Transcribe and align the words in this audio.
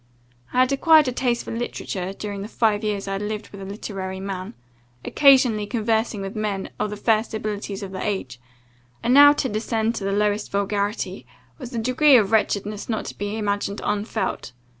I 0.51 0.61
had 0.61 0.71
acquired 0.71 1.07
a 1.07 1.11
taste 1.11 1.45
for 1.45 1.55
literature, 1.55 2.11
during 2.11 2.41
the 2.41 2.47
five 2.47 2.83
years 2.83 3.07
I 3.07 3.13
had 3.13 3.21
lived 3.21 3.49
with 3.49 3.61
a 3.61 3.65
literary 3.65 4.19
man, 4.19 4.55
occasionally 5.05 5.67
conversing 5.67 6.21
with 6.21 6.35
men 6.35 6.71
of 6.79 6.89
the 6.89 6.97
first 6.97 7.35
abilities 7.35 7.83
of 7.83 7.91
the 7.91 8.01
age; 8.03 8.39
and 9.03 9.13
now 9.13 9.31
to 9.33 9.47
descend 9.47 9.93
to 9.93 10.03
the 10.03 10.11
lowest 10.11 10.51
vulgarity, 10.51 11.27
was 11.59 11.71
a 11.75 11.77
degree 11.77 12.17
of 12.17 12.31
wretchedness 12.31 12.89
not 12.89 13.05
to 13.05 13.15
be 13.19 13.37
imagined 13.37 13.79
unfelt. 13.83 14.53